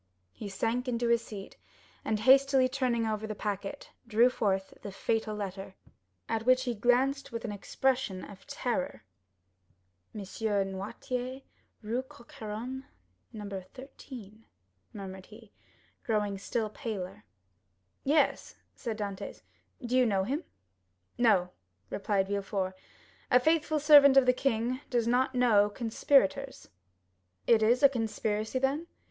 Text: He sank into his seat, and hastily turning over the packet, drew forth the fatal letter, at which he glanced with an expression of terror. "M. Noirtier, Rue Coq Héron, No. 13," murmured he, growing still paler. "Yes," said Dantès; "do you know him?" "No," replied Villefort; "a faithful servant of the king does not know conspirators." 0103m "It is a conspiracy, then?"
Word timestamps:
He 0.31 0.49
sank 0.49 0.87
into 0.87 1.09
his 1.09 1.23
seat, 1.23 1.57
and 2.03 2.21
hastily 2.21 2.67
turning 2.67 3.05
over 3.05 3.27
the 3.27 3.35
packet, 3.35 3.91
drew 4.07 4.31
forth 4.31 4.73
the 4.81 4.91
fatal 4.91 5.35
letter, 5.35 5.75
at 6.27 6.43
which 6.43 6.63
he 6.63 6.73
glanced 6.73 7.31
with 7.31 7.45
an 7.45 7.51
expression 7.51 8.23
of 8.25 8.47
terror. 8.47 9.03
"M. 10.15 10.21
Noirtier, 10.21 11.43
Rue 11.83 12.01
Coq 12.01 12.33
Héron, 12.33 12.85
No. 13.31 13.47
13," 13.75 14.43
murmured 14.91 15.27
he, 15.27 15.51
growing 16.03 16.39
still 16.39 16.71
paler. 16.71 17.23
"Yes," 18.03 18.55
said 18.73 18.97
Dantès; 18.97 19.43
"do 19.85 19.95
you 19.95 20.07
know 20.07 20.23
him?" 20.23 20.43
"No," 21.19 21.51
replied 21.91 22.27
Villefort; 22.27 22.73
"a 23.29 23.39
faithful 23.39 23.77
servant 23.79 24.17
of 24.17 24.25
the 24.25 24.33
king 24.33 24.81
does 24.89 25.07
not 25.07 25.35
know 25.35 25.69
conspirators." 25.69 26.69
0103m 27.47 27.53
"It 27.57 27.61
is 27.61 27.83
a 27.83 27.89
conspiracy, 27.89 28.57
then?" 28.57 28.87